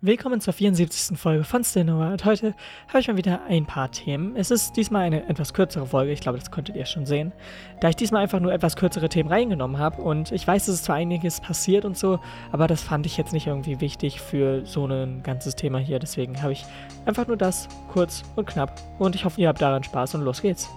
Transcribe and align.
Willkommen 0.00 0.40
zur 0.40 0.52
74. 0.52 1.18
Folge 1.18 1.42
von 1.42 1.64
Stillnoah 1.64 2.12
und 2.12 2.24
heute 2.24 2.54
habe 2.86 3.00
ich 3.00 3.08
mal 3.08 3.16
wieder 3.16 3.42
ein 3.48 3.66
paar 3.66 3.90
Themen. 3.90 4.36
Es 4.36 4.52
ist 4.52 4.76
diesmal 4.76 5.02
eine 5.02 5.28
etwas 5.28 5.52
kürzere 5.52 5.86
Folge, 5.86 6.12
ich 6.12 6.20
glaube, 6.20 6.38
das 6.38 6.52
konntet 6.52 6.76
ihr 6.76 6.86
schon 6.86 7.04
sehen, 7.04 7.32
da 7.80 7.88
ich 7.88 7.96
diesmal 7.96 8.22
einfach 8.22 8.38
nur 8.38 8.52
etwas 8.52 8.76
kürzere 8.76 9.08
Themen 9.08 9.28
reingenommen 9.28 9.76
habe 9.76 10.00
und 10.00 10.30
ich 10.30 10.46
weiß, 10.46 10.68
es 10.68 10.76
ist 10.76 10.84
zwar 10.84 10.94
einiges 10.94 11.40
passiert 11.40 11.84
und 11.84 11.98
so, 11.98 12.20
aber 12.52 12.68
das 12.68 12.80
fand 12.80 13.06
ich 13.06 13.16
jetzt 13.16 13.32
nicht 13.32 13.48
irgendwie 13.48 13.80
wichtig 13.80 14.20
für 14.20 14.64
so 14.64 14.86
ein 14.86 15.24
ganzes 15.24 15.56
Thema 15.56 15.80
hier, 15.80 15.98
deswegen 15.98 16.40
habe 16.42 16.52
ich 16.52 16.64
einfach 17.04 17.26
nur 17.26 17.36
das 17.36 17.66
kurz 17.92 18.22
und 18.36 18.46
knapp 18.46 18.80
und 19.00 19.16
ich 19.16 19.24
hoffe, 19.24 19.40
ihr 19.40 19.48
habt 19.48 19.60
daran 19.60 19.82
Spaß 19.82 20.14
und 20.14 20.22
los 20.22 20.42
geht's. 20.42 20.70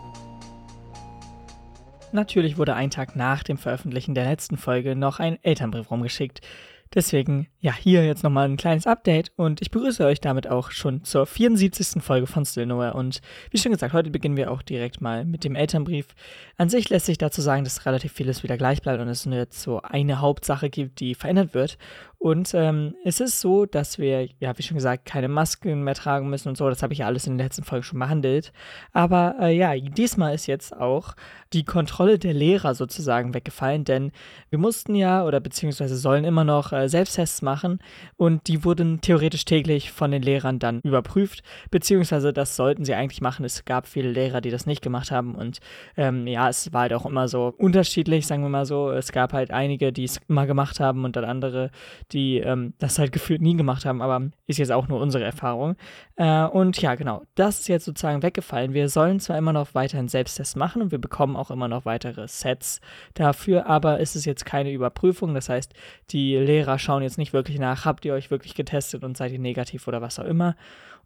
Natürlich 2.12 2.58
wurde 2.58 2.74
ein 2.74 2.90
Tag 2.90 3.16
nach 3.16 3.44
dem 3.44 3.60
Veröffentlichen 3.60 4.16
der 4.16 4.26
letzten 4.26 4.58
Folge 4.58 4.96
noch 4.96 5.20
ein 5.20 5.38
Elternbrief 5.44 5.92
rumgeschickt. 5.92 6.42
Deswegen, 6.94 7.48
ja, 7.62 7.74
hier 7.74 8.06
jetzt 8.06 8.22
nochmal 8.22 8.50
ein 8.50 8.58
kleines 8.58 8.86
Update 8.86 9.32
und 9.38 9.62
ich 9.62 9.72
begrüße 9.72 10.06
euch 10.06 10.20
damit 10.20 10.48
auch 10.48 10.72
schon 10.72 11.06
zur 11.06 11.26
74. 11.26 12.04
Folge 12.04 12.28
von 12.28 12.46
Still 12.46 12.66
Nowhere. 12.66 12.96
Und 12.96 13.22
wie 13.50 13.58
schon 13.58 13.72
gesagt, 13.72 13.94
heute 13.94 14.10
beginnen 14.10 14.36
wir 14.36 14.52
auch 14.52 14.62
direkt 14.62 15.00
mal 15.00 15.24
mit 15.24 15.46
dem 15.46 15.56
Elternbrief. 15.56 16.08
An 16.58 16.68
sich 16.68 16.90
lässt 16.90 17.06
sich 17.06 17.18
dazu 17.18 17.42
sagen, 17.42 17.64
dass 17.64 17.86
relativ 17.86 18.12
vieles 18.12 18.44
wieder 18.44 18.58
gleich 18.58 18.82
bleibt 18.82 19.02
und 19.02 19.08
es 19.08 19.26
nur 19.26 19.38
jetzt 19.38 19.62
so 19.62 19.82
eine 19.82 20.20
Hauptsache 20.20 20.70
gibt, 20.70 21.00
die 21.00 21.16
verändert 21.16 21.54
wird. 21.54 21.78
Und 22.22 22.54
ähm, 22.54 22.94
es 23.04 23.20
ist 23.20 23.40
so, 23.40 23.66
dass 23.66 23.98
wir, 23.98 24.30
ja, 24.40 24.56
wie 24.56 24.62
schon 24.62 24.78
gesagt, 24.78 25.06
keine 25.06 25.28
Masken 25.28 25.84
mehr 25.84 25.96
tragen 25.96 26.30
müssen 26.30 26.50
und 26.50 26.56
so. 26.56 26.70
Das 26.70 26.84
habe 26.84 26.94
ich 26.94 27.00
ja 27.00 27.08
alles 27.08 27.26
in 27.26 27.40
der 27.40 27.48
letzten 27.48 27.64
Folge 27.64 27.84
schon 27.84 27.98
behandelt. 27.98 28.54
Aber 28.94 29.38
äh, 29.40 29.58
ja, 29.58 29.76
diesmal 29.76 30.36
ist 30.36 30.46
jetzt 30.46 30.72
auch 30.78 31.16
die 31.52 31.66
Kontrolle 31.66 32.20
der 32.20 32.36
Lehrer 32.36 32.76
sozusagen 32.76 33.34
weggefallen, 33.34 33.86
denn 33.86 34.12
wir 34.52 34.60
mussten 34.60 34.94
ja 34.94 35.26
oder 35.26 35.40
beziehungsweise 35.40 35.98
sollen 35.98 36.24
immer 36.24 36.44
noch 36.44 36.72
äh, 36.72 36.88
Selbsttests 36.88 37.42
machen 37.42 37.80
und 38.18 38.48
die 38.48 38.64
wurden 38.64 39.02
theoretisch 39.02 39.44
täglich 39.44 39.92
von 39.92 40.12
den 40.12 40.22
Lehrern 40.22 40.60
dann 40.60 40.80
überprüft, 40.82 41.42
beziehungsweise 41.72 42.32
das 42.32 42.56
sollten 42.56 42.86
sie 42.86 42.94
eigentlich 42.94 43.22
machen. 43.22 43.44
Es 43.44 43.66
gab 43.66 43.88
viele 43.88 44.12
Lehrer, 44.12 44.40
die 44.42 44.52
das 44.52 44.66
nicht 44.66 44.82
gemacht 44.82 45.12
haben 45.12 45.36
und 45.36 45.60
ähm, 45.98 46.28
ja, 46.28 46.48
es 46.48 46.72
war 46.72 46.82
halt 46.82 46.94
auch 46.94 47.06
immer 47.06 47.28
so 47.28 47.54
unterschiedlich, 47.58 48.28
sagen 48.28 48.44
wir 48.44 48.50
mal 48.50 48.66
so. 48.66 48.92
Es 48.92 49.12
gab 49.12 49.34
halt 49.34 49.52
einige, 49.52 49.92
die 49.92 50.06
es 50.06 50.22
immer 50.30 50.46
gemacht 50.46 50.80
haben 50.80 51.04
und 51.04 51.16
dann 51.16 51.26
andere, 51.26 51.72
die 52.14 52.40
ähm, 52.40 52.74
das 52.80 53.00
halt 53.00 53.12
gefühlt 53.12 53.42
nie 53.42 53.56
gemacht 53.56 53.86
haben, 53.86 54.02
aber 54.02 54.30
ist 54.48 54.58
jetzt 54.58 54.72
auch 54.72 54.88
nur 54.88 55.00
unsere 55.00 55.24
Erfahrung. 55.24 55.76
Äh, 56.16 56.46
und 56.46 56.82
ja, 56.82 56.96
genau, 56.96 57.24
das 57.36 57.62
ist 57.62 57.68
jetzt 57.68 57.86
sozusagen 57.86 58.24
weggefallen. 58.24 58.74
Wir 58.74 58.90
sollen 58.90 59.20
zwar 59.20 59.38
immer 59.38 59.54
noch 59.54 59.74
weiterhin 59.74 60.08
Selbsttests 60.08 60.56
machen 60.56 60.82
und 60.82 60.92
wir 60.92 61.00
bekommen 61.00 61.36
auch 61.36 61.52
immer 61.52 61.68
noch 61.68 61.86
weitere 61.86 62.28
Sets 62.28 62.82
dafür, 63.14 63.68
aber 63.68 64.00
ist 64.00 64.16
es 64.16 64.26
jetzt 64.26 64.46
keine 64.46 64.72
Überprüfung. 64.72 65.34
Das 65.34 65.50
heißt, 65.50 65.74
die 66.12 66.36
Lehrer 66.36 66.80
schauen 66.80 67.04
jetzt 67.04 67.18
nicht 67.18 67.34
wirklich 67.34 67.60
nach, 67.60 67.86
habt 67.86 68.06
ihr 68.06 68.14
euch 68.14 68.32
wirklich 68.32 68.56
getestet 68.56 69.04
und 69.04 69.18
seid 69.18 69.32
ihr 69.32 69.40
negativ 69.40 69.88
oder 69.88 70.02
was 70.02 70.20
auch 70.20 70.26
immer. 70.26 70.56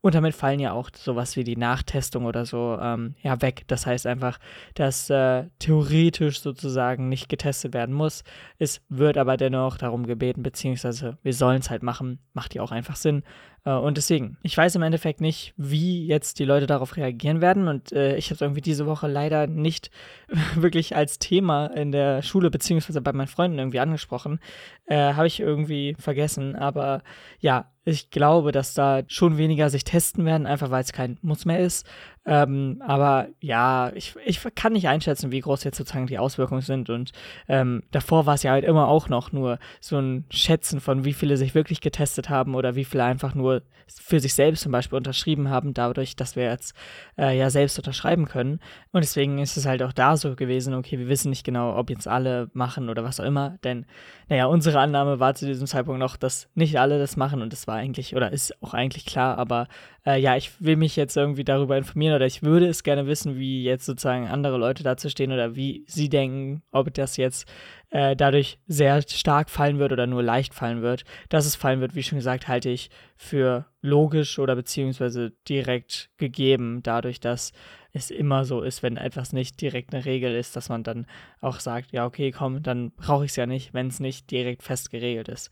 Und 0.01 0.15
damit 0.15 0.35
fallen 0.35 0.59
ja 0.59 0.71
auch 0.73 0.89
sowas 0.95 1.35
wie 1.35 1.43
die 1.43 1.57
Nachtestung 1.57 2.25
oder 2.25 2.45
so 2.45 2.77
ähm, 2.79 3.15
ja 3.21 3.41
weg. 3.41 3.63
Das 3.67 3.85
heißt 3.85 4.05
einfach, 4.07 4.39
dass 4.75 5.09
äh, 5.09 5.45
theoretisch 5.59 6.41
sozusagen 6.41 7.09
nicht 7.09 7.29
getestet 7.29 7.73
werden 7.73 7.95
muss. 7.95 8.23
Es 8.59 8.81
wird 8.89 9.17
aber 9.17 9.37
dennoch 9.37 9.77
darum 9.77 10.05
gebeten, 10.05 10.43
beziehungsweise 10.43 11.17
wir 11.23 11.33
sollen 11.33 11.59
es 11.59 11.69
halt 11.69 11.83
machen. 11.83 12.19
Macht 12.33 12.53
ja 12.53 12.61
auch 12.61 12.71
einfach 12.71 12.95
Sinn. 12.95 13.23
Äh, 13.65 13.71
und 13.71 13.97
deswegen, 13.97 14.37
ich 14.43 14.55
weiß 14.55 14.75
im 14.75 14.83
Endeffekt 14.83 15.19
nicht, 15.19 15.53
wie 15.57 16.05
jetzt 16.05 16.39
die 16.39 16.45
Leute 16.45 16.67
darauf 16.67 16.95
reagieren 16.95 17.41
werden. 17.41 17.67
Und 17.67 17.91
äh, 17.91 18.15
ich 18.15 18.27
habe 18.27 18.35
es 18.35 18.41
irgendwie 18.41 18.61
diese 18.61 18.85
Woche 18.85 19.07
leider 19.07 19.47
nicht 19.47 19.91
wirklich 20.55 20.95
als 20.95 21.19
Thema 21.19 21.67
in 21.67 21.91
der 21.91 22.21
Schule 22.21 22.49
beziehungsweise 22.49 23.01
bei 23.01 23.11
meinen 23.11 23.27
Freunden 23.27 23.59
irgendwie 23.59 23.79
angesprochen. 23.79 24.39
Äh, 24.85 25.13
habe 25.13 25.27
ich 25.27 25.39
irgendwie 25.39 25.95
vergessen. 25.99 26.55
Aber 26.55 27.01
ja, 27.39 27.71
ich 27.83 28.09
glaube, 28.09 28.51
dass 28.51 28.73
da 28.73 29.03
schon 29.07 29.37
weniger 29.37 29.69
sich 29.69 29.83
testen 29.83 30.25
werden, 30.25 30.47
einfach 30.47 30.71
weil 30.71 30.83
es 30.83 30.93
kein 30.93 31.17
Muss 31.21 31.45
mehr 31.45 31.59
ist. 31.59 31.85
Ähm, 32.25 32.81
aber 32.85 33.27
ja, 33.39 33.91
ich, 33.93 34.15
ich 34.25 34.41
kann 34.55 34.73
nicht 34.73 34.87
einschätzen, 34.87 35.31
wie 35.31 35.41
groß 35.41 35.63
jetzt 35.63 35.77
sozusagen 35.77 36.07
die 36.07 36.17
Auswirkungen 36.17 36.61
sind. 36.61 36.89
Und 36.89 37.11
ähm, 37.47 37.83
davor 37.91 38.25
war 38.25 38.35
es 38.35 38.43
ja 38.43 38.51
halt 38.51 38.65
immer 38.65 38.87
auch 38.87 39.09
noch 39.09 39.31
nur 39.31 39.59
so 39.79 39.97
ein 39.97 40.25
Schätzen 40.29 40.79
von, 40.79 41.05
wie 41.05 41.13
viele 41.13 41.37
sich 41.37 41.53
wirklich 41.53 41.81
getestet 41.81 42.29
haben 42.29 42.55
oder 42.55 42.75
wie 42.75 42.85
viele 42.85 43.03
einfach 43.03 43.35
nur 43.35 43.61
für 43.87 44.19
sich 44.19 44.33
selbst 44.33 44.63
zum 44.63 44.71
Beispiel 44.71 44.97
unterschrieben 44.97 45.49
haben, 45.49 45.75
dadurch, 45.75 46.15
dass 46.15 46.35
wir 46.35 46.45
jetzt 46.45 46.75
äh, 47.17 47.37
ja 47.37 47.51
selbst 47.51 47.77
unterschreiben 47.77 48.25
können. 48.25 48.59
Und 48.91 49.03
deswegen 49.03 49.37
ist 49.37 49.57
es 49.57 49.67
halt 49.67 49.83
auch 49.83 49.93
da 49.93 50.17
so 50.17 50.35
gewesen, 50.35 50.73
okay, 50.73 50.97
wir 50.97 51.07
wissen 51.07 51.29
nicht 51.29 51.43
genau, 51.43 51.77
ob 51.77 51.91
jetzt 51.91 52.07
alle 52.07 52.49
machen 52.53 52.89
oder 52.89 53.03
was 53.03 53.19
auch 53.19 53.25
immer. 53.25 53.57
Denn, 53.63 53.85
naja, 54.27 54.47
unsere 54.47 54.79
Annahme 54.79 55.19
war 55.19 55.35
zu 55.35 55.45
diesem 55.45 55.67
Zeitpunkt 55.67 55.99
noch, 55.99 56.17
dass 56.17 56.47
nicht 56.55 56.79
alle 56.79 56.97
das 56.97 57.15
machen 57.15 57.43
und 57.43 57.53
das 57.53 57.67
war 57.67 57.75
eigentlich 57.75 58.15
oder 58.15 58.31
ist 58.31 58.61
auch 58.63 58.73
eigentlich 58.73 59.05
klar, 59.05 59.37
aber 59.37 59.67
äh, 60.05 60.19
ja, 60.19 60.35
ich 60.35 60.51
will 60.59 60.75
mich 60.75 60.95
jetzt 60.95 61.17
irgendwie 61.17 61.43
darüber 61.43 61.77
informieren 61.77 62.14
oder 62.15 62.25
ich 62.25 62.43
würde 62.43 62.67
es 62.67 62.83
gerne 62.83 63.07
wissen, 63.07 63.37
wie 63.37 63.63
jetzt 63.63 63.85
sozusagen 63.85 64.27
andere 64.27 64.57
Leute 64.57 64.83
dazu 64.83 65.09
stehen 65.09 65.31
oder 65.31 65.55
wie 65.55 65.83
sie 65.87 66.09
denken, 66.09 66.63
ob 66.71 66.93
das 66.93 67.17
jetzt 67.17 67.47
äh, 67.89 68.15
dadurch 68.15 68.59
sehr 68.67 69.01
stark 69.07 69.49
fallen 69.49 69.79
wird 69.79 69.91
oder 69.91 70.07
nur 70.07 70.23
leicht 70.23 70.53
fallen 70.53 70.81
wird. 70.81 71.03
Dass 71.29 71.45
es 71.45 71.55
fallen 71.55 71.81
wird, 71.81 71.95
wie 71.95 72.03
schon 72.03 72.17
gesagt, 72.17 72.47
halte 72.47 72.69
ich 72.69 72.89
für 73.15 73.65
logisch 73.81 74.39
oder 74.39 74.55
beziehungsweise 74.55 75.31
direkt 75.47 76.09
gegeben, 76.17 76.81
dadurch, 76.83 77.19
dass 77.19 77.53
es 77.93 78.11
immer 78.11 78.43
so 78.43 78.61
ist, 78.61 78.83
wenn 78.83 78.97
etwas 78.97 79.31
nicht 79.31 79.61
direkt 79.61 79.93
eine 79.93 80.03
Regel 80.03 80.35
ist, 80.35 80.55
dass 80.55 80.67
man 80.67 80.83
dann 80.83 81.05
auch 81.39 81.61
sagt, 81.61 81.93
ja, 81.93 82.05
okay, 82.05 82.31
komm, 82.31 82.61
dann 82.61 82.91
brauche 82.91 83.23
ich 83.23 83.31
es 83.31 83.37
ja 83.37 83.45
nicht, 83.45 83.73
wenn 83.73 83.87
es 83.87 84.01
nicht 84.01 84.29
direkt 84.31 84.63
fest 84.63 84.91
geregelt 84.91 85.29
ist. 85.29 85.49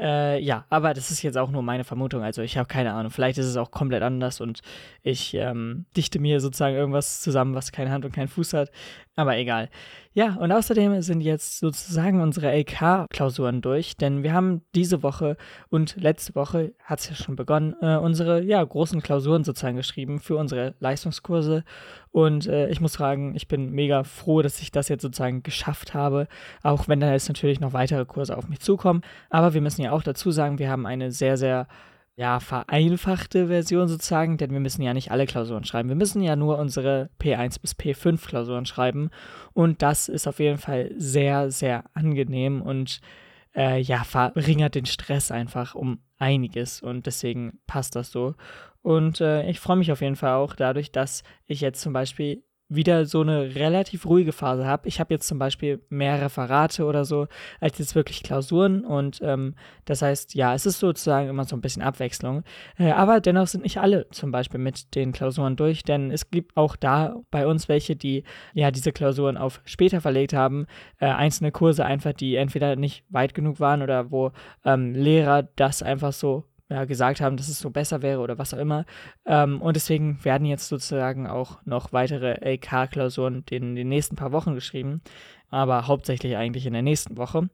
Äh, 0.00 0.42
ja, 0.42 0.64
aber 0.70 0.94
das 0.94 1.10
ist 1.10 1.20
jetzt 1.22 1.36
auch 1.36 1.50
nur 1.50 1.62
meine 1.62 1.84
Vermutung. 1.84 2.22
Also 2.22 2.40
ich 2.40 2.56
habe 2.56 2.66
keine 2.66 2.94
Ahnung. 2.94 3.10
Vielleicht 3.10 3.36
ist 3.36 3.46
es 3.46 3.58
auch 3.58 3.70
komplett 3.70 4.02
anders 4.02 4.40
und 4.40 4.62
ich 5.02 5.34
ähm, 5.34 5.84
dichte 5.94 6.18
mir 6.18 6.40
sozusagen 6.40 6.74
irgendwas 6.74 7.20
zusammen, 7.20 7.54
was 7.54 7.70
keine 7.70 7.90
Hand 7.90 8.06
und 8.06 8.12
keinen 8.12 8.28
Fuß 8.28 8.54
hat. 8.54 8.70
Aber 9.14 9.36
egal. 9.36 9.68
Ja, 10.12 10.34
und 10.40 10.50
außerdem 10.50 11.02
sind 11.02 11.20
jetzt 11.20 11.60
sozusagen 11.60 12.20
unsere 12.20 12.50
LK-Klausuren 12.50 13.60
durch, 13.62 13.96
denn 13.96 14.24
wir 14.24 14.32
haben 14.32 14.62
diese 14.74 15.04
Woche 15.04 15.36
und 15.68 15.94
letzte 15.94 16.34
Woche 16.34 16.72
hat 16.82 16.98
es 16.98 17.08
ja 17.08 17.14
schon 17.14 17.36
begonnen, 17.36 17.76
äh, 17.80 17.96
unsere 17.96 18.42
ja, 18.42 18.62
großen 18.64 19.02
Klausuren 19.02 19.44
sozusagen 19.44 19.76
geschrieben 19.76 20.18
für 20.18 20.36
unsere 20.36 20.74
Leistungskurse. 20.80 21.62
Und 22.10 22.48
äh, 22.48 22.68
ich 22.70 22.80
muss 22.80 22.94
sagen, 22.94 23.36
ich 23.36 23.46
bin 23.46 23.70
mega 23.70 24.02
froh, 24.02 24.42
dass 24.42 24.60
ich 24.60 24.72
das 24.72 24.88
jetzt 24.88 25.02
sozusagen 25.02 25.44
geschafft 25.44 25.94
habe, 25.94 26.26
auch 26.64 26.88
wenn 26.88 26.98
da 26.98 27.12
jetzt 27.12 27.28
natürlich 27.28 27.60
noch 27.60 27.72
weitere 27.72 28.04
Kurse 28.04 28.36
auf 28.36 28.48
mich 28.48 28.58
zukommen. 28.58 29.02
Aber 29.28 29.54
wir 29.54 29.60
müssen 29.60 29.82
ja 29.82 29.92
auch 29.92 30.02
dazu 30.02 30.32
sagen, 30.32 30.58
wir 30.58 30.70
haben 30.70 30.86
eine 30.86 31.12
sehr, 31.12 31.36
sehr 31.36 31.68
ja, 32.16 32.40
vereinfachte 32.40 33.46
Version 33.46 33.88
sozusagen, 33.88 34.36
denn 34.36 34.50
wir 34.50 34.60
müssen 34.60 34.82
ja 34.82 34.92
nicht 34.92 35.10
alle 35.10 35.26
Klausuren 35.26 35.64
schreiben. 35.64 35.88
Wir 35.88 35.96
müssen 35.96 36.22
ja 36.22 36.36
nur 36.36 36.58
unsere 36.58 37.08
P1 37.20 37.60
bis 37.60 37.74
P5 37.74 38.26
Klausuren 38.26 38.66
schreiben. 38.66 39.10
Und 39.52 39.82
das 39.82 40.08
ist 40.08 40.26
auf 40.26 40.38
jeden 40.38 40.58
Fall 40.58 40.92
sehr, 40.96 41.50
sehr 41.50 41.84
angenehm 41.94 42.60
und 42.60 43.00
äh, 43.54 43.80
ja, 43.80 44.04
verringert 44.04 44.74
den 44.74 44.86
Stress 44.86 45.30
einfach 45.30 45.74
um 45.74 46.00
einiges. 46.18 46.82
Und 46.82 47.06
deswegen 47.06 47.58
passt 47.66 47.96
das 47.96 48.10
so. 48.10 48.34
Und 48.82 49.20
äh, 49.20 49.48
ich 49.48 49.60
freue 49.60 49.76
mich 49.76 49.92
auf 49.92 50.00
jeden 50.00 50.16
Fall 50.16 50.34
auch 50.34 50.54
dadurch, 50.54 50.92
dass 50.92 51.22
ich 51.46 51.60
jetzt 51.60 51.80
zum 51.80 51.92
Beispiel 51.92 52.42
wieder 52.70 53.04
so 53.04 53.20
eine 53.20 53.54
relativ 53.56 54.06
ruhige 54.06 54.32
Phase 54.32 54.64
habe. 54.64 54.88
Ich 54.88 55.00
habe 55.00 55.12
jetzt 55.12 55.26
zum 55.26 55.38
Beispiel 55.38 55.82
mehr 55.88 56.22
Referate 56.22 56.84
oder 56.84 57.04
so, 57.04 57.26
als 57.60 57.78
jetzt 57.78 57.94
wirklich 57.94 58.22
Klausuren. 58.22 58.84
Und 58.84 59.20
ähm, 59.22 59.56
das 59.84 60.02
heißt, 60.02 60.34
ja, 60.34 60.54
es 60.54 60.66
ist 60.66 60.78
sozusagen 60.78 61.28
immer 61.28 61.44
so 61.44 61.56
ein 61.56 61.60
bisschen 61.60 61.82
Abwechslung. 61.82 62.44
Äh, 62.78 62.92
aber 62.92 63.20
dennoch 63.20 63.48
sind 63.48 63.64
nicht 63.64 63.78
alle 63.78 64.08
zum 64.10 64.30
Beispiel 64.30 64.60
mit 64.60 64.94
den 64.94 65.12
Klausuren 65.12 65.56
durch, 65.56 65.82
denn 65.82 66.10
es 66.12 66.30
gibt 66.30 66.56
auch 66.56 66.76
da 66.76 67.16
bei 67.30 67.46
uns 67.46 67.68
welche, 67.68 67.96
die 67.96 68.22
ja 68.54 68.70
diese 68.70 68.92
Klausuren 68.92 69.36
auf 69.36 69.60
später 69.64 70.00
verlegt 70.00 70.32
haben. 70.32 70.66
Äh, 70.98 71.06
einzelne 71.06 71.50
Kurse 71.50 71.84
einfach, 71.84 72.12
die 72.12 72.36
entweder 72.36 72.76
nicht 72.76 73.04
weit 73.08 73.34
genug 73.34 73.58
waren 73.58 73.82
oder 73.82 74.10
wo 74.12 74.30
ähm, 74.64 74.94
Lehrer 74.94 75.42
das 75.42 75.82
einfach 75.82 76.12
so 76.12 76.44
ja, 76.70 76.84
gesagt 76.84 77.20
haben, 77.20 77.36
dass 77.36 77.48
es 77.48 77.58
so 77.58 77.70
besser 77.70 78.00
wäre 78.00 78.20
oder 78.20 78.38
was 78.38 78.54
auch 78.54 78.58
immer. 78.58 78.86
Ähm, 79.26 79.60
und 79.60 79.74
deswegen 79.74 80.24
werden 80.24 80.46
jetzt 80.46 80.68
sozusagen 80.68 81.26
auch 81.26 81.58
noch 81.64 81.92
weitere 81.92 82.38
LK-Klausuren 82.54 83.44
in 83.50 83.74
den 83.74 83.88
nächsten 83.88 84.16
paar 84.16 84.32
Wochen 84.32 84.54
geschrieben, 84.54 85.02
aber 85.50 85.88
hauptsächlich 85.88 86.36
eigentlich 86.36 86.66
in 86.66 86.72
der 86.72 86.82
nächsten 86.82 87.16
Woche. 87.16 87.50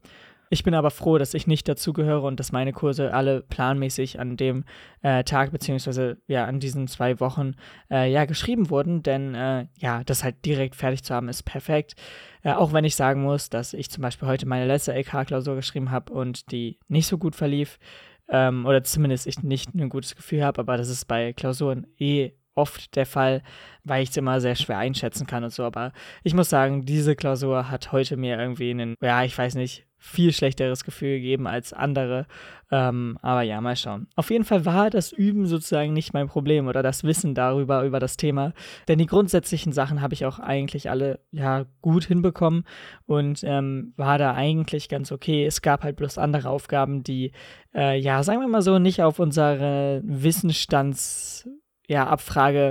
Ich 0.48 0.62
bin 0.62 0.74
aber 0.74 0.92
froh, 0.92 1.18
dass 1.18 1.34
ich 1.34 1.48
nicht 1.48 1.68
dazugehöre 1.68 2.22
und 2.22 2.38
dass 2.38 2.52
meine 2.52 2.72
Kurse 2.72 3.12
alle 3.12 3.42
planmäßig 3.42 4.20
an 4.20 4.36
dem 4.36 4.64
äh, 5.02 5.24
Tag 5.24 5.50
beziehungsweise 5.50 6.18
ja 6.28 6.44
an 6.44 6.60
diesen 6.60 6.86
zwei 6.86 7.18
Wochen 7.18 7.54
äh, 7.90 8.10
ja 8.10 8.26
geschrieben 8.26 8.70
wurden, 8.70 9.02
denn 9.02 9.34
äh, 9.34 9.66
ja 9.76 10.04
das 10.04 10.22
halt 10.22 10.44
direkt 10.44 10.76
fertig 10.76 11.02
zu 11.02 11.14
haben 11.14 11.28
ist 11.28 11.42
perfekt. 11.42 11.96
Äh, 12.44 12.52
auch 12.52 12.72
wenn 12.72 12.84
ich 12.84 12.94
sagen 12.94 13.22
muss, 13.22 13.50
dass 13.50 13.72
ich 13.72 13.90
zum 13.90 14.02
Beispiel 14.02 14.28
heute 14.28 14.46
meine 14.46 14.66
letzte 14.66 14.92
LK-Klausur 14.92 15.56
geschrieben 15.56 15.90
habe 15.90 16.12
und 16.12 16.52
die 16.52 16.78
nicht 16.86 17.08
so 17.08 17.18
gut 17.18 17.34
verlief 17.34 17.80
ähm, 18.28 18.66
oder 18.66 18.82
zumindest 18.84 19.26
ich 19.26 19.42
nicht 19.42 19.74
ein 19.74 19.88
gutes 19.88 20.16
Gefühl 20.16 20.44
habe, 20.44 20.60
aber 20.60 20.76
das 20.76 20.88
ist 20.88 21.06
bei 21.06 21.32
Klausuren 21.32 21.86
eh 21.98 22.32
oft 22.54 22.96
der 22.96 23.06
Fall, 23.06 23.42
weil 23.84 24.02
ich 24.02 24.10
es 24.10 24.16
immer 24.16 24.40
sehr 24.40 24.56
schwer 24.56 24.78
einschätzen 24.78 25.26
kann 25.26 25.44
und 25.44 25.50
so. 25.50 25.62
Aber 25.62 25.92
ich 26.24 26.34
muss 26.34 26.48
sagen, 26.48 26.84
diese 26.84 27.14
Klausur 27.14 27.70
hat 27.70 27.92
heute 27.92 28.16
mir 28.16 28.38
irgendwie 28.38 28.70
einen, 28.70 28.94
ja, 29.00 29.22
ich 29.24 29.36
weiß 29.36 29.54
nicht, 29.54 29.86
viel 30.06 30.32
schlechteres 30.32 30.84
Gefühl 30.84 31.16
gegeben 31.16 31.46
als 31.46 31.72
andere. 31.72 32.26
Ähm, 32.70 33.18
aber 33.22 33.42
ja, 33.42 33.60
mal 33.60 33.76
schauen. 33.76 34.06
Auf 34.14 34.30
jeden 34.30 34.44
Fall 34.44 34.64
war 34.64 34.88
das 34.88 35.12
Üben 35.12 35.46
sozusagen 35.46 35.92
nicht 35.92 36.14
mein 36.14 36.28
Problem 36.28 36.68
oder 36.68 36.82
das 36.82 37.04
Wissen 37.04 37.34
darüber, 37.34 37.82
über 37.84 37.98
das 37.98 38.16
Thema. 38.16 38.52
Denn 38.88 38.98
die 38.98 39.06
grundsätzlichen 39.06 39.72
Sachen 39.72 40.00
habe 40.00 40.14
ich 40.14 40.24
auch 40.24 40.38
eigentlich 40.38 40.90
alle 40.90 41.20
ja 41.32 41.66
gut 41.82 42.04
hinbekommen 42.04 42.64
und 43.06 43.42
ähm, 43.44 43.94
war 43.96 44.18
da 44.18 44.34
eigentlich 44.34 44.88
ganz 44.88 45.10
okay. 45.10 45.44
Es 45.44 45.60
gab 45.60 45.82
halt 45.82 45.96
bloß 45.96 46.18
andere 46.18 46.48
Aufgaben, 46.50 47.02
die, 47.02 47.32
äh, 47.74 47.98
ja, 47.98 48.22
sagen 48.22 48.40
wir 48.40 48.48
mal 48.48 48.62
so, 48.62 48.78
nicht 48.78 49.02
auf 49.02 49.18
unsere 49.18 50.02
Wissensstands 50.04 51.48
ja, 51.88 52.16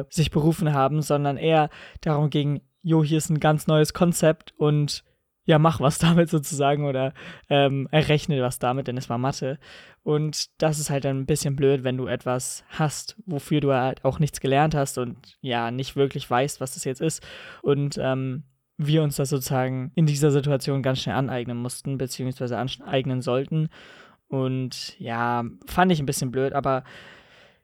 sich 0.10 0.32
berufen 0.32 0.74
haben, 0.74 1.02
sondern 1.02 1.38
eher 1.38 1.70
darum 2.02 2.30
ging, 2.30 2.62
jo, 2.82 3.04
hier 3.04 3.18
ist 3.18 3.30
ein 3.30 3.40
ganz 3.40 3.68
neues 3.68 3.94
Konzept 3.94 4.54
und 4.58 5.04
ja, 5.46 5.60
mach 5.60 5.80
was 5.80 5.98
damit 6.00 6.30
sozusagen 6.30 6.86
oder 6.86 7.14
ähm, 7.50 7.88
errechne 7.92 8.42
was 8.42 8.60
damit, 8.60 8.88
denn 8.88 8.98
es 8.98 9.10
war 9.10 9.18
Mathe. 9.18 9.60
Und 10.04 10.48
das 10.62 10.80
ist 10.80 10.90
halt 10.90 11.06
dann 11.06 11.22
ein 11.22 11.26
bisschen 11.26 11.56
blöd, 11.56 11.84
wenn 11.84 11.98
du 11.98 12.08
etwas 12.08 12.64
hast, 12.70 13.16
wofür 13.26 13.62
du 13.62 13.74
halt 13.74 14.04
auch 14.04 14.20
nichts 14.20 14.40
gelernt 14.40 14.76
hast 14.76 14.98
und 14.98 15.38
ja, 15.42 15.72
nicht 15.72 15.96
wirklich 15.96 16.30
weißt, 16.30 16.62
was 16.62 16.74
das 16.74 16.84
jetzt 16.84 17.02
ist. 17.02 17.26
Und 17.62 17.98
ähm, 18.02 18.44
wir 18.78 19.04
uns 19.04 19.16
das 19.16 19.30
sozusagen 19.30 19.92
in 19.96 20.06
dieser 20.06 20.32
Situation 20.32 20.84
ganz 20.84 21.00
schnell 21.00 21.16
aneignen 21.16 21.58
mussten, 21.58 21.98
beziehungsweise 21.98 22.58
aneignen 22.58 23.22
sollten. 23.22 23.70
Und 24.28 25.00
ja, 25.00 25.46
fand 25.66 25.92
ich 25.92 26.00
ein 26.00 26.06
bisschen 26.06 26.32
blöd, 26.32 26.54
aber 26.54 26.84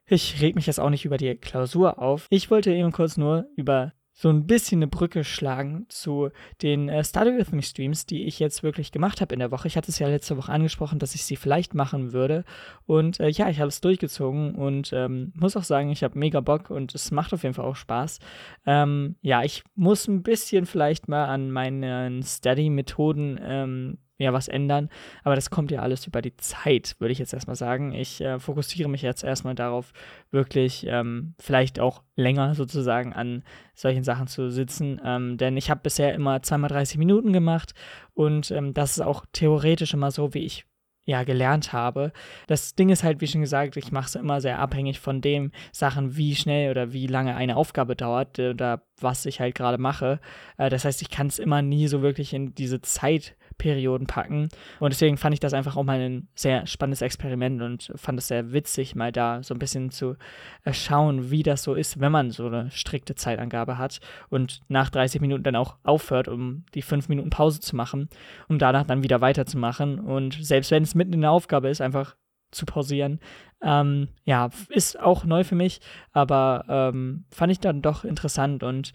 ich 0.06 0.40
reg 0.40 0.54
mich 0.54 0.66
jetzt 0.66 0.80
auch 0.80 0.90
nicht 0.90 1.04
über 1.04 1.16
die 1.16 1.34
Klausur 1.36 1.98
auf. 1.98 2.26
Ich 2.30 2.50
wollte 2.50 2.72
eben 2.72 2.92
kurz 2.92 3.16
nur 3.16 3.46
über 3.56 3.92
so 4.22 4.28
ein 4.28 4.46
bisschen 4.46 4.78
eine 4.78 4.86
Brücke 4.86 5.24
schlagen 5.24 5.84
zu 5.88 6.30
den 6.62 6.88
äh, 6.88 7.02
Study 7.02 7.36
With 7.36 7.50
Me 7.50 7.60
Streams, 7.60 8.06
die 8.06 8.22
ich 8.22 8.38
jetzt 8.38 8.62
wirklich 8.62 8.92
gemacht 8.92 9.20
habe 9.20 9.34
in 9.34 9.40
der 9.40 9.50
Woche. 9.50 9.66
Ich 9.66 9.76
hatte 9.76 9.90
es 9.90 9.98
ja 9.98 10.06
letzte 10.06 10.36
Woche 10.36 10.52
angesprochen, 10.52 11.00
dass 11.00 11.16
ich 11.16 11.24
sie 11.24 11.34
vielleicht 11.34 11.74
machen 11.74 12.12
würde. 12.12 12.44
Und 12.86 13.18
äh, 13.18 13.30
ja, 13.30 13.48
ich 13.48 13.58
habe 13.58 13.66
es 13.66 13.80
durchgezogen 13.80 14.54
und 14.54 14.92
ähm, 14.92 15.32
muss 15.34 15.56
auch 15.56 15.64
sagen, 15.64 15.90
ich 15.90 16.04
habe 16.04 16.16
mega 16.16 16.38
Bock 16.38 16.70
und 16.70 16.94
es 16.94 17.10
macht 17.10 17.34
auf 17.34 17.42
jeden 17.42 17.56
Fall 17.56 17.64
auch 17.64 17.74
Spaß. 17.74 18.20
Ähm, 18.64 19.16
ja, 19.22 19.42
ich 19.42 19.64
muss 19.74 20.06
ein 20.06 20.22
bisschen 20.22 20.66
vielleicht 20.66 21.08
mal 21.08 21.24
an 21.24 21.50
meinen 21.50 22.22
Study-Methoden 22.22 23.40
ähm, 23.42 23.98
ja 24.22 24.32
was 24.32 24.48
ändern. 24.48 24.88
Aber 25.24 25.34
das 25.34 25.50
kommt 25.50 25.70
ja 25.70 25.80
alles 25.80 26.06
über 26.06 26.22
die 26.22 26.36
Zeit, 26.36 26.96
würde 26.98 27.12
ich 27.12 27.18
jetzt 27.18 27.34
erstmal 27.34 27.56
sagen. 27.56 27.92
Ich 27.92 28.20
äh, 28.20 28.38
fokussiere 28.38 28.88
mich 28.88 29.02
jetzt 29.02 29.24
erstmal 29.24 29.54
darauf, 29.54 29.92
wirklich 30.30 30.86
ähm, 30.88 31.34
vielleicht 31.38 31.80
auch 31.80 32.02
länger 32.16 32.54
sozusagen 32.54 33.12
an 33.12 33.42
solchen 33.74 34.04
Sachen 34.04 34.26
zu 34.26 34.50
sitzen. 34.50 35.00
Ähm, 35.04 35.36
denn 35.36 35.56
ich 35.56 35.70
habe 35.70 35.80
bisher 35.82 36.14
immer 36.14 36.42
zweimal 36.42 36.70
30 36.70 36.98
Minuten 36.98 37.32
gemacht 37.32 37.74
und 38.14 38.50
ähm, 38.50 38.74
das 38.74 38.92
ist 38.92 39.00
auch 39.00 39.24
theoretisch 39.32 39.94
immer 39.94 40.10
so, 40.10 40.34
wie 40.34 40.44
ich 40.44 40.64
ja, 41.04 41.24
gelernt 41.24 41.72
habe. 41.72 42.12
Das 42.46 42.74
Ding 42.74 42.88
ist 42.90 43.02
halt, 43.02 43.20
wie 43.20 43.26
schon 43.26 43.40
gesagt, 43.40 43.76
ich 43.76 43.90
mache 43.90 44.06
es 44.06 44.14
immer 44.14 44.40
sehr 44.40 44.60
abhängig 44.60 45.00
von 45.00 45.20
dem 45.20 45.50
Sachen, 45.72 46.16
wie 46.16 46.36
schnell 46.36 46.70
oder 46.70 46.92
wie 46.92 47.06
lange 47.06 47.34
eine 47.34 47.56
Aufgabe 47.56 47.96
dauert 47.96 48.38
oder 48.38 48.82
was 49.00 49.26
ich 49.26 49.40
halt 49.40 49.54
gerade 49.54 49.78
mache. 49.78 50.20
Äh, 50.58 50.70
das 50.70 50.84
heißt, 50.84 51.02
ich 51.02 51.10
kann 51.10 51.26
es 51.26 51.38
immer 51.38 51.60
nie 51.60 51.88
so 51.88 52.02
wirklich 52.02 52.32
in 52.34 52.54
diese 52.54 52.80
Zeit 52.82 53.36
Perioden 53.62 54.08
packen. 54.08 54.48
Und 54.80 54.92
deswegen 54.92 55.16
fand 55.16 55.34
ich 55.34 55.38
das 55.38 55.54
einfach 55.54 55.76
auch 55.76 55.84
mal 55.84 56.00
ein 56.00 56.26
sehr 56.34 56.66
spannendes 56.66 57.00
Experiment 57.00 57.62
und 57.62 57.92
fand 57.94 58.18
es 58.18 58.26
sehr 58.26 58.52
witzig, 58.52 58.96
mal 58.96 59.12
da 59.12 59.40
so 59.44 59.54
ein 59.54 59.60
bisschen 59.60 59.90
zu 59.92 60.16
äh, 60.64 60.72
schauen, 60.72 61.30
wie 61.30 61.44
das 61.44 61.62
so 61.62 61.74
ist, 61.74 62.00
wenn 62.00 62.10
man 62.10 62.32
so 62.32 62.48
eine 62.48 62.72
strikte 62.72 63.14
Zeitangabe 63.14 63.78
hat 63.78 64.00
und 64.30 64.62
nach 64.66 64.90
30 64.90 65.20
Minuten 65.20 65.44
dann 65.44 65.54
auch 65.54 65.76
aufhört, 65.84 66.26
um 66.26 66.64
die 66.74 66.82
5 66.82 67.08
Minuten 67.08 67.30
Pause 67.30 67.60
zu 67.60 67.76
machen, 67.76 68.08
um 68.48 68.58
danach 68.58 68.84
dann 68.84 69.04
wieder 69.04 69.20
weiterzumachen. 69.20 70.00
Und 70.00 70.44
selbst 70.44 70.72
wenn 70.72 70.82
es 70.82 70.96
mitten 70.96 71.12
in 71.12 71.20
der 71.20 71.30
Aufgabe 71.30 71.68
ist, 71.68 71.80
einfach 71.80 72.16
zu 72.50 72.66
pausieren. 72.66 73.20
Ähm, 73.62 74.08
ja, 74.24 74.50
ist 74.70 74.98
auch 74.98 75.24
neu 75.24 75.44
für 75.44 75.54
mich, 75.54 75.80
aber 76.12 76.64
ähm, 76.68 77.26
fand 77.30 77.52
ich 77.52 77.60
dann 77.60 77.80
doch 77.80 78.04
interessant 78.04 78.64
und 78.64 78.92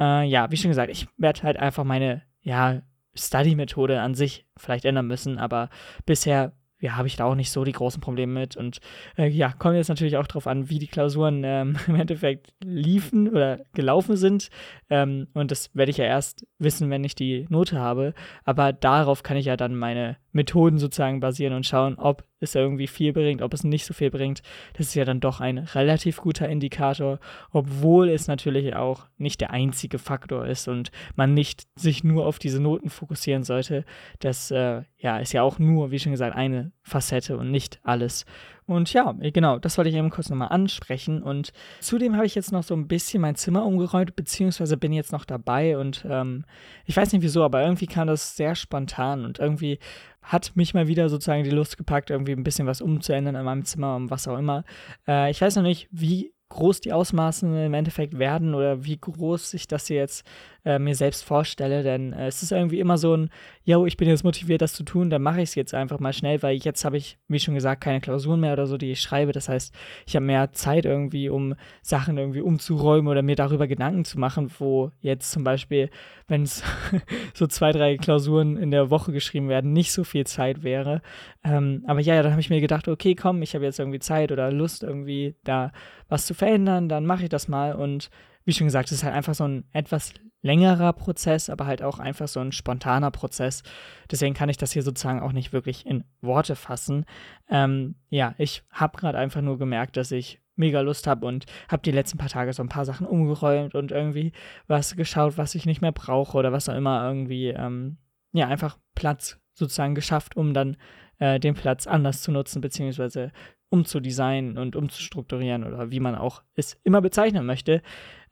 äh, 0.00 0.26
ja, 0.26 0.50
wie 0.50 0.56
schon 0.56 0.70
gesagt, 0.70 0.90
ich 0.90 1.06
werde 1.18 1.42
halt 1.42 1.58
einfach 1.58 1.84
meine 1.84 2.22
ja, 2.40 2.80
Study-Methode 3.16 4.00
an 4.00 4.14
sich 4.14 4.46
vielleicht 4.56 4.84
ändern 4.84 5.06
müssen, 5.06 5.38
aber 5.38 5.68
bisher 6.04 6.52
ja, 6.78 6.96
habe 6.96 7.08
ich 7.08 7.16
da 7.16 7.24
auch 7.24 7.34
nicht 7.34 7.50
so 7.50 7.64
die 7.64 7.72
großen 7.72 8.00
Probleme 8.00 8.40
mit. 8.40 8.56
Und 8.56 8.80
äh, 9.16 9.28
ja, 9.28 9.52
kommt 9.52 9.76
jetzt 9.76 9.88
natürlich 9.88 10.16
auch 10.16 10.26
darauf 10.26 10.46
an, 10.46 10.68
wie 10.68 10.78
die 10.78 10.88
Klausuren 10.88 11.42
ähm, 11.44 11.76
im 11.86 11.94
Endeffekt 11.94 12.52
liefen 12.62 13.28
oder 13.28 13.60
gelaufen 13.72 14.16
sind. 14.16 14.50
Ähm, 14.90 15.28
und 15.32 15.50
das 15.50 15.74
werde 15.74 15.90
ich 15.90 15.96
ja 15.96 16.04
erst 16.04 16.46
wissen, 16.58 16.90
wenn 16.90 17.04
ich 17.04 17.14
die 17.14 17.46
Note 17.48 17.78
habe. 17.78 18.12
Aber 18.44 18.72
darauf 18.72 19.22
kann 19.22 19.36
ich 19.36 19.46
ja 19.46 19.56
dann 19.56 19.74
meine 19.74 20.18
Methoden 20.36 20.78
sozusagen 20.78 21.18
basieren 21.18 21.54
und 21.54 21.66
schauen, 21.66 21.96
ob 21.96 22.24
es 22.38 22.54
irgendwie 22.54 22.86
viel 22.86 23.12
bringt, 23.12 23.42
ob 23.42 23.52
es 23.54 23.64
nicht 23.64 23.84
so 23.84 23.94
viel 23.94 24.10
bringt. 24.10 24.42
Das 24.74 24.86
ist 24.86 24.94
ja 24.94 25.04
dann 25.04 25.20
doch 25.20 25.40
ein 25.40 25.58
relativ 25.58 26.18
guter 26.18 26.48
Indikator, 26.48 27.18
obwohl 27.50 28.08
es 28.10 28.28
natürlich 28.28 28.76
auch 28.76 29.06
nicht 29.16 29.40
der 29.40 29.50
einzige 29.50 29.98
Faktor 29.98 30.46
ist 30.46 30.68
und 30.68 30.90
man 31.16 31.34
nicht 31.34 31.66
sich 31.74 32.04
nur 32.04 32.26
auf 32.26 32.38
diese 32.38 32.60
Noten 32.60 32.90
fokussieren 32.90 33.42
sollte. 33.42 33.84
Das 34.20 34.50
äh, 34.50 34.82
ja, 34.98 35.18
ist 35.18 35.32
ja 35.32 35.42
auch 35.42 35.58
nur, 35.58 35.90
wie 35.90 35.98
schon 35.98 36.12
gesagt, 36.12 36.36
eine 36.36 36.72
Facette 36.82 37.36
und 37.36 37.50
nicht 37.50 37.80
alles. 37.82 38.26
Und 38.66 38.92
ja, 38.92 39.12
genau, 39.12 39.58
das 39.58 39.78
wollte 39.78 39.90
ich 39.90 39.96
eben 39.96 40.10
kurz 40.10 40.28
nochmal 40.28 40.48
ansprechen. 40.48 41.22
Und 41.22 41.52
zudem 41.80 42.16
habe 42.16 42.26
ich 42.26 42.34
jetzt 42.34 42.50
noch 42.50 42.64
so 42.64 42.74
ein 42.74 42.88
bisschen 42.88 43.20
mein 43.20 43.36
Zimmer 43.36 43.64
umgeräumt, 43.64 44.16
beziehungsweise 44.16 44.76
bin 44.76 44.92
jetzt 44.92 45.12
noch 45.12 45.24
dabei. 45.24 45.78
Und 45.78 46.04
ähm, 46.08 46.44
ich 46.84 46.96
weiß 46.96 47.12
nicht 47.12 47.22
wieso, 47.22 47.44
aber 47.44 47.62
irgendwie 47.62 47.86
kam 47.86 48.08
das 48.08 48.36
sehr 48.36 48.56
spontan 48.56 49.24
und 49.24 49.38
irgendwie 49.38 49.78
hat 50.20 50.56
mich 50.56 50.74
mal 50.74 50.88
wieder 50.88 51.08
sozusagen 51.08 51.44
die 51.44 51.50
Lust 51.50 51.78
gepackt, 51.78 52.10
irgendwie 52.10 52.32
ein 52.32 52.42
bisschen 52.42 52.66
was 52.66 52.80
umzuändern 52.80 53.36
in 53.36 53.44
meinem 53.44 53.64
Zimmer 53.64 53.94
und 53.94 54.10
was 54.10 54.26
auch 54.26 54.36
immer. 54.36 54.64
Äh, 55.06 55.30
ich 55.30 55.40
weiß 55.40 55.54
noch 55.54 55.62
nicht, 55.62 55.88
wie 55.92 56.32
groß 56.48 56.80
die 56.80 56.92
Ausmaßen 56.92 57.56
im 57.66 57.74
Endeffekt 57.74 58.18
werden 58.18 58.54
oder 58.54 58.84
wie 58.84 58.98
groß 58.98 59.54
ich 59.54 59.66
das 59.66 59.88
jetzt 59.88 60.24
äh, 60.64 60.78
mir 60.78 60.94
selbst 60.94 61.24
vorstelle, 61.24 61.82
denn 61.82 62.12
äh, 62.12 62.28
es 62.28 62.42
ist 62.42 62.52
irgendwie 62.52 62.78
immer 62.78 62.98
so 62.98 63.16
ein, 63.16 63.30
yo, 63.66 63.84
ich 63.84 63.96
bin 63.96 64.08
jetzt 64.08 64.22
motiviert, 64.22 64.62
das 64.62 64.74
zu 64.74 64.84
tun, 64.84 65.10
dann 65.10 65.22
mache 65.22 65.38
ich 65.38 65.48
es 65.50 65.54
jetzt 65.56 65.74
einfach 65.74 65.98
mal 65.98 66.12
schnell, 66.12 66.40
weil 66.44 66.56
jetzt 66.56 66.84
habe 66.84 66.96
ich, 66.96 67.18
wie 67.26 67.40
schon 67.40 67.54
gesagt, 67.54 67.82
keine 67.82 68.00
Klausuren 68.00 68.38
mehr 68.38 68.52
oder 68.52 68.68
so, 68.68 68.78
die 68.78 68.92
ich 68.92 69.00
schreibe. 69.00 69.32
Das 69.32 69.48
heißt, 69.48 69.74
ich 70.06 70.14
habe 70.14 70.24
mehr 70.24 70.52
Zeit 70.52 70.84
irgendwie, 70.84 71.28
um 71.28 71.56
Sachen 71.82 72.16
irgendwie 72.16 72.42
umzuräumen 72.42 73.08
oder 73.08 73.22
mir 73.22 73.34
darüber 73.34 73.66
Gedanken 73.66 74.04
zu 74.04 74.20
machen, 74.20 74.52
wo 74.60 74.92
jetzt 75.00 75.32
zum 75.32 75.42
Beispiel, 75.42 75.90
wenn 76.28 76.44
es 76.44 76.62
so 77.34 77.48
zwei, 77.48 77.72
drei 77.72 77.96
Klausuren 77.96 78.56
in 78.56 78.70
der 78.70 78.88
Woche 78.90 79.10
geschrieben 79.10 79.48
werden, 79.48 79.72
nicht 79.72 79.90
so 79.90 80.04
viel 80.04 80.26
Zeit 80.26 80.62
wäre. 80.62 81.02
Ähm, 81.42 81.82
aber 81.88 82.00
ja, 82.00 82.22
dann 82.22 82.30
habe 82.30 82.40
ich 82.40 82.50
mir 82.50 82.60
gedacht, 82.60 82.86
okay, 82.86 83.16
komm, 83.16 83.42
ich 83.42 83.56
habe 83.56 83.64
jetzt 83.64 83.80
irgendwie 83.80 83.98
Zeit 83.98 84.30
oder 84.30 84.52
Lust 84.52 84.84
irgendwie 84.84 85.34
da 85.42 85.72
was 86.08 86.24
zu 86.24 86.34
verändern, 86.34 86.88
dann 86.88 87.04
mache 87.04 87.24
ich 87.24 87.30
das 87.30 87.48
mal 87.48 87.74
und 87.74 88.10
wie 88.46 88.52
schon 88.52 88.66
gesagt, 88.66 88.90
es 88.90 88.98
ist 88.98 89.04
halt 89.04 89.14
einfach 89.14 89.34
so 89.34 89.44
ein 89.44 89.64
etwas 89.72 90.14
längerer 90.40 90.92
Prozess, 90.92 91.50
aber 91.50 91.66
halt 91.66 91.82
auch 91.82 91.98
einfach 91.98 92.28
so 92.28 92.40
ein 92.40 92.52
spontaner 92.52 93.10
Prozess. 93.10 93.62
Deswegen 94.10 94.34
kann 94.34 94.48
ich 94.48 94.56
das 94.56 94.72
hier 94.72 94.82
sozusagen 94.82 95.20
auch 95.20 95.32
nicht 95.32 95.52
wirklich 95.52 95.84
in 95.84 96.04
Worte 96.20 96.54
fassen. 96.54 97.04
Ähm, 97.50 97.96
ja, 98.08 98.34
ich 98.38 98.62
habe 98.70 98.96
gerade 98.96 99.18
einfach 99.18 99.42
nur 99.42 99.58
gemerkt, 99.58 99.96
dass 99.96 100.12
ich 100.12 100.40
mega 100.54 100.80
Lust 100.80 101.06
habe 101.06 101.26
und 101.26 101.44
habe 101.68 101.82
die 101.82 101.90
letzten 101.90 102.18
paar 102.18 102.28
Tage 102.28 102.52
so 102.52 102.62
ein 102.62 102.68
paar 102.68 102.84
Sachen 102.84 103.06
umgeräumt 103.06 103.74
und 103.74 103.90
irgendwie 103.90 104.32
was 104.68 104.96
geschaut, 104.96 105.36
was 105.36 105.54
ich 105.54 105.66
nicht 105.66 105.82
mehr 105.82 105.92
brauche 105.92 106.38
oder 106.38 106.52
was 106.52 106.68
auch 106.68 106.76
immer 106.76 107.06
irgendwie, 107.06 107.48
ähm, 107.48 107.98
ja, 108.32 108.46
einfach 108.46 108.78
Platz 108.94 109.38
sozusagen 109.52 109.94
geschafft, 109.94 110.36
um 110.36 110.54
dann 110.54 110.76
äh, 111.18 111.40
den 111.40 111.54
Platz 111.54 111.86
anders 111.86 112.22
zu 112.22 112.30
nutzen, 112.30 112.60
beziehungsweise 112.60 113.32
umzudesignen 113.68 114.58
und 114.58 114.76
umzustrukturieren 114.76 115.64
oder 115.64 115.90
wie 115.90 116.00
man 116.00 116.14
auch 116.14 116.42
es 116.54 116.78
immer 116.84 117.00
bezeichnen 117.00 117.46
möchte. 117.46 117.82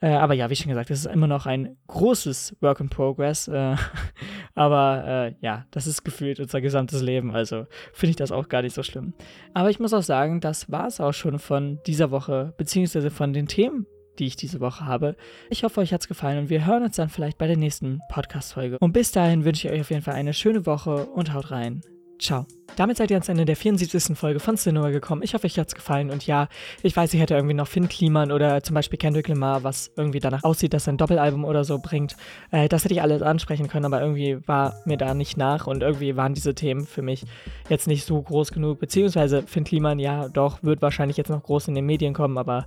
Äh, 0.00 0.10
aber 0.10 0.34
ja, 0.34 0.50
wie 0.50 0.56
schon 0.56 0.68
gesagt, 0.68 0.90
es 0.90 1.00
ist 1.00 1.12
immer 1.12 1.26
noch 1.26 1.46
ein 1.46 1.76
großes 1.86 2.56
Work 2.60 2.80
in 2.80 2.88
Progress. 2.88 3.48
Äh, 3.48 3.76
aber 4.54 5.04
äh, 5.06 5.34
ja, 5.40 5.66
das 5.70 5.86
ist 5.86 6.04
gefühlt 6.04 6.40
unser 6.40 6.60
gesamtes 6.60 7.02
Leben. 7.02 7.34
Also 7.34 7.66
finde 7.92 8.10
ich 8.10 8.16
das 8.16 8.32
auch 8.32 8.48
gar 8.48 8.62
nicht 8.62 8.74
so 8.74 8.82
schlimm. 8.82 9.14
Aber 9.54 9.70
ich 9.70 9.80
muss 9.80 9.92
auch 9.92 10.02
sagen, 10.02 10.40
das 10.40 10.70
war 10.70 10.86
es 10.86 11.00
auch 11.00 11.12
schon 11.12 11.38
von 11.38 11.80
dieser 11.86 12.10
Woche, 12.10 12.54
beziehungsweise 12.56 13.10
von 13.10 13.32
den 13.32 13.48
Themen, 13.48 13.86
die 14.18 14.26
ich 14.26 14.36
diese 14.36 14.60
Woche 14.60 14.84
habe. 14.86 15.16
Ich 15.50 15.64
hoffe, 15.64 15.80
euch 15.80 15.92
hat 15.92 16.02
es 16.02 16.08
gefallen 16.08 16.38
und 16.38 16.50
wir 16.50 16.66
hören 16.66 16.84
uns 16.84 16.96
dann 16.96 17.08
vielleicht 17.08 17.38
bei 17.38 17.48
der 17.48 17.56
nächsten 17.56 18.00
Podcast-Folge. 18.08 18.78
Und 18.78 18.92
bis 18.92 19.10
dahin 19.10 19.44
wünsche 19.44 19.66
ich 19.66 19.74
euch 19.74 19.80
auf 19.80 19.90
jeden 19.90 20.02
Fall 20.02 20.14
eine 20.14 20.34
schöne 20.34 20.66
Woche 20.66 21.06
und 21.06 21.32
haut 21.32 21.50
rein. 21.50 21.80
Ciao. 22.18 22.46
Damit 22.76 22.96
seid 22.96 23.10
ihr 23.10 23.16
ans 23.16 23.28
Ende 23.28 23.44
der 23.44 23.54
74. 23.54 24.16
Folge 24.16 24.40
von 24.40 24.56
Cinema 24.56 24.90
gekommen. 24.90 25.22
Ich 25.22 25.34
hoffe, 25.34 25.46
euch 25.46 25.58
hat's 25.58 25.74
gefallen. 25.74 26.10
Und 26.10 26.26
ja, 26.26 26.48
ich 26.82 26.96
weiß, 26.96 27.14
ich 27.14 27.20
hätte 27.20 27.34
irgendwie 27.34 27.54
noch 27.54 27.68
Finn 27.68 27.88
Kliman 27.88 28.32
oder 28.32 28.62
zum 28.62 28.74
Beispiel 28.74 28.98
Kendrick 28.98 29.28
Lamar, 29.28 29.62
was 29.62 29.92
irgendwie 29.96 30.18
danach 30.18 30.42
aussieht, 30.42 30.74
dass 30.74 30.88
er 30.88 30.94
ein 30.94 30.96
Doppelalbum 30.96 31.44
oder 31.44 31.62
so 31.62 31.78
bringt. 31.78 32.16
Äh, 32.50 32.68
das 32.68 32.84
hätte 32.84 32.94
ich 32.94 33.02
alles 33.02 33.22
ansprechen 33.22 33.68
können, 33.68 33.84
aber 33.84 34.00
irgendwie 34.00 34.38
war 34.46 34.74
mir 34.86 34.96
da 34.96 35.14
nicht 35.14 35.36
nach 35.36 35.66
und 35.68 35.82
irgendwie 35.82 36.16
waren 36.16 36.34
diese 36.34 36.54
Themen 36.54 36.84
für 36.86 37.02
mich 37.02 37.24
jetzt 37.68 37.86
nicht 37.86 38.04
so 38.04 38.20
groß 38.20 38.50
genug. 38.50 38.80
Beziehungsweise 38.80 39.42
Finn 39.42 39.64
Kliman, 39.64 40.00
ja, 40.00 40.28
doch, 40.28 40.62
wird 40.62 40.82
wahrscheinlich 40.82 41.16
jetzt 41.16 41.30
noch 41.30 41.42
groß 41.42 41.68
in 41.68 41.74
den 41.74 41.86
Medien 41.86 42.12
kommen, 42.12 42.38
aber 42.38 42.66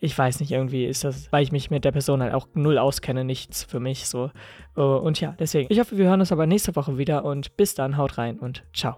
ich 0.00 0.16
weiß 0.16 0.40
nicht, 0.40 0.52
irgendwie 0.52 0.86
ist 0.86 1.04
das, 1.04 1.30
weil 1.32 1.42
ich 1.42 1.52
mich 1.52 1.70
mit 1.70 1.84
der 1.84 1.92
Person 1.92 2.22
halt 2.22 2.32
auch 2.32 2.48
null 2.54 2.78
auskenne, 2.78 3.24
nichts 3.24 3.64
für 3.64 3.80
mich 3.80 4.06
so. 4.06 4.30
Und 4.74 5.20
ja, 5.20 5.34
deswegen, 5.38 5.72
ich 5.72 5.80
hoffe, 5.80 5.98
wir 5.98 6.06
hören 6.06 6.20
uns 6.20 6.30
aber 6.30 6.46
nächste 6.46 6.76
Woche 6.76 6.98
wieder 6.98 7.24
und 7.24 7.56
bis 7.56 7.74
dann, 7.74 7.96
haut 7.96 8.16
rein 8.18 8.38
und 8.38 8.64
ciao. 8.72 8.96